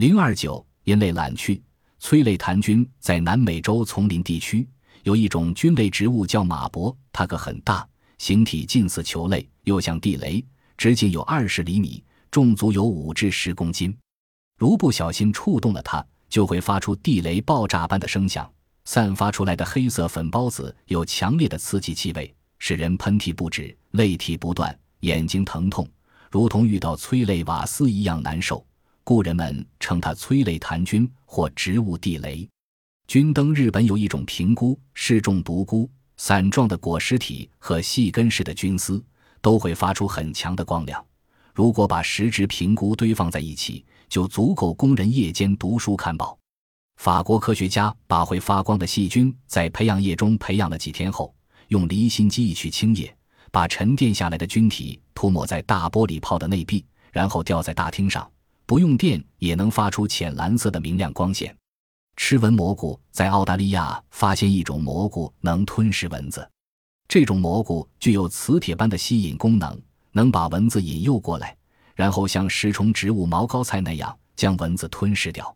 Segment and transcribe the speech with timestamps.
[0.00, 1.62] 零二九因类懒去，
[1.98, 4.66] 催泪弹菌在南美洲丛林地区
[5.02, 10.42] 有一种菌类植物叫马勃，它个很大，形体近似球类，又像地雷，
[10.78, 13.94] 直径有二十厘米，重足有五至十公斤。
[14.56, 18.50] 如不小心触动了它，就会发出地雷爆炸般的声响。
[18.86, 25.86] 散发出来的黑色粉孢子有强烈的刺激气味，使人喷嚏不止、泪涕不断、眼睛疼痛，
[26.30, 28.64] 如同遇到催泪瓦斯一样难受。
[29.10, 32.48] 故人们称它催泪弹菌或植物地雷。
[33.08, 39.04] 菌灯日本有一种平菇，是种毒菇，伞状的果实体和细根似的菌丝
[39.40, 41.04] 都会发出很强的光亮。
[41.52, 46.38] 如果把十只平菇堆放在一起，就足够供人夜间读书看报。
[46.98, 51.34] 法国科学家把会发光的细菌在培养液中培养了几天后，
[51.66, 53.12] 用离心机一取清液，
[53.50, 58.30] 把沉淀下来的菌体涂抹在大玻璃泡的内壁，然后吊在大厅上，
[58.70, 61.52] 不用电也能发出浅蓝色的明亮光线。
[62.14, 66.48] 吃蚊蘑菇在澳大利亚发现一种蘑菇能吞噬蚊子，
[67.08, 69.76] 这种蘑菇具有磁铁般的吸引功能，
[70.12, 71.56] 能把蚊子引诱过来，
[71.96, 75.52] 然后像食虫植物毛膏菜那样将蚊子吞噬掉。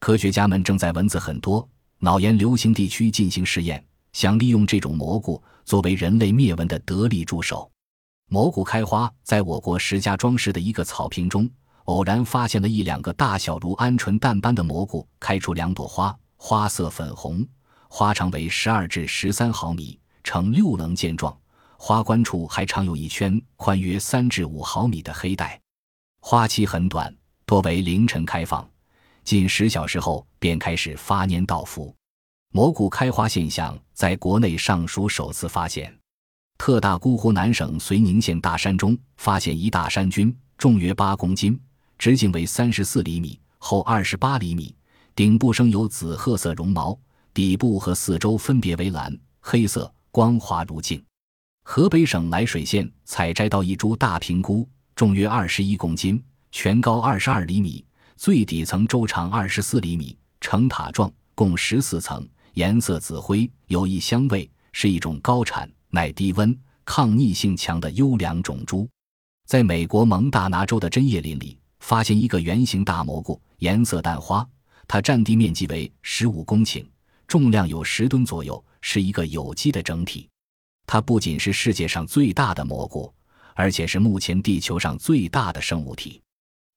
[0.00, 7.70] 科学家们正在蚊子很多、脑炎流行地区进行试验，想利用这种蘑菇作为人类灭蚊的得力助手。
[8.30, 11.46] 蘑菇开花在我国石家庄市的一个草坪中，
[11.86, 17.46] 偶然发现了一两个大小如鹌鹑蛋般的蘑菇，开出两朵花，花色粉红，
[17.88, 21.36] 花长为十二至十三毫米，呈六棱剑状，
[21.76, 25.60] 花冠处还常有一圈宽约三至五毫米的黑带。
[26.20, 27.14] 花期很短，
[27.44, 28.68] 多为凌晨开放。
[29.22, 31.94] 近十小时后便开始发蔫倒伏，
[32.52, 35.96] 蘑菇开花现象在国内尚属首次发现。
[36.58, 41.60] 特大沽湖南省遂宁县大山中发现一大山菌，重约八公斤，
[41.98, 44.74] 直径为三十四厘米，厚二十八厘米，
[45.14, 46.98] 顶部生有紫褐色绒毛，
[47.32, 51.02] 底部和四周分别为蓝、黑色，光滑如镜。
[51.64, 57.84] 河北省涞水县采摘到一株大平菇，重约二十一公斤，全高二十二厘米。
[58.16, 68.88] 最底层周长二十四厘米，呈塔状，共十四层，颜色紫灰，有益香味，是一种高产、耐低温、抗逆性强的优良种株。
[69.46, 74.44] 在美国蒙大拿州的针叶林里，发现一个圆形大蘑菇，颜色淡花，
[74.88, 76.84] 它占地面积为十五公顷，
[77.28, 80.28] 重量有十吨左右，是一个有机的整体。
[80.84, 83.14] 它不仅是世界上最大的蘑菇，
[83.54, 86.20] 而且是目前地球上最大的生物体。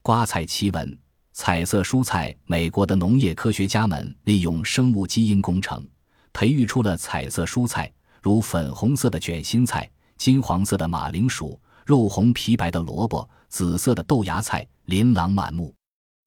[0.03, 0.95] 瓜菜奇闻。
[1.33, 5.83] 彩色蔬菜，美国的农业科学家们利用生物基因工程，
[6.31, 7.91] 培育出了彩色蔬菜，
[8.21, 15.73] 如粉红色的卷心菜、金黄色的马铃薯、肉红皮白的萝卜、紫色的豆芽菜，琳琅满目。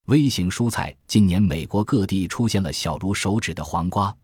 [0.07, 4.15] 微型蔬菜，今年美国各地出现了小如手指的黄瓜，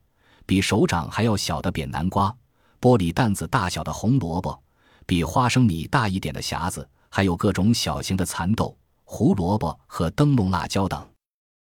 [0.45, 2.35] 比手掌还要小的扁南瓜，
[2.81, 4.61] 玻璃弹子大小的红萝卜，
[5.07, 8.77] 比花生米大一点的匣子，还有各种小型的蚕豆。
[9.05, 11.03] 胡萝卜和灯笼辣椒等，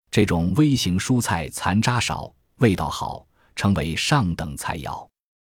[0.09, 3.23] 这种微型蔬菜残渣少，味道好，
[3.55, 5.07] 称为上等菜肴。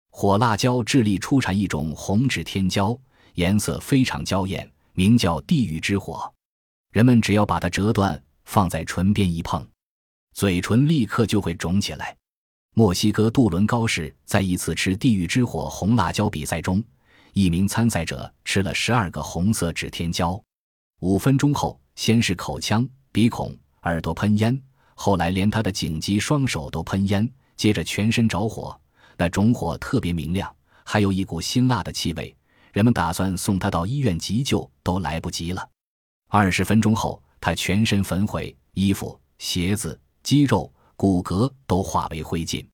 [0.09, 2.97] 火辣椒智利出产一种红指天椒，
[3.33, 6.31] 颜色非常娇艳，名叫地狱之火。
[6.91, 9.65] 人们只要把它折断，放在唇边一碰，
[10.33, 12.15] 嘴唇立刻就会肿起来。
[12.73, 16.83] 墨西哥杜伦高市在一次吃地狱之火红辣椒比赛中，
[17.33, 20.41] 一名参赛者吃了十二个红色指天椒，
[20.99, 21.79] 五分钟后。
[21.93, 24.59] 先是口腔、鼻孔、耳朵喷烟，
[24.95, 28.79] 后来连他的颈肌、双手都喷烟，接着全身着火，
[29.17, 30.51] 那种火特别明亮，
[30.85, 32.33] 还有一股辛辣的气味。
[32.73, 35.67] 人们打算送他到医院急救，都来不及了。
[36.29, 42.65] 二十分钟后，他全身焚毁，衣服、鞋子、肌肉、骨骼都化为灰烬。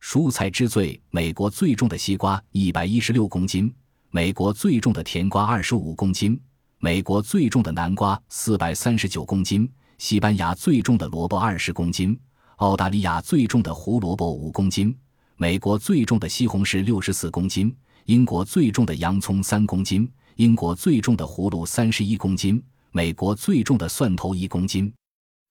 [0.00, 3.74] 蔬菜之最，美国最重的西瓜一百一十六公斤，
[4.10, 6.40] 美国最重的甜瓜二十五公斤。
[6.78, 12.18] 美国最重的南瓜四百三十九公斤，西班牙最重的萝卜二十公斤，
[12.56, 14.94] 澳大利亚最重的胡萝卜五公斤，
[15.36, 17.74] 美国最重的西红柿六十四公斤，
[18.06, 24.92] 英国最重的洋葱三公斤，英国最重的葫芦三十一公斤，美国最重的蒜头一公斤。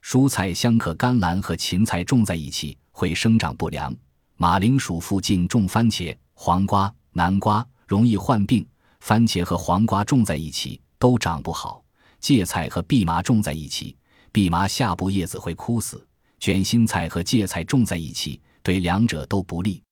[0.03, 3.95] 蔬菜相克甘蓝和芹菜种在一起会生长不良，
[4.38, 8.63] 马铃薯附近种番茄、黄瓜、南瓜容易患病，
[9.00, 10.79] 番茄和黄瓜种在一起。
[11.00, 11.83] 都长不好，
[12.21, 13.94] 芥菜和蓖麻种在一起，
[14.31, 15.97] 蓖麻下部叶子会枯死；
[16.39, 19.82] 卷心菜和芥菜种在一起，对两者都不利。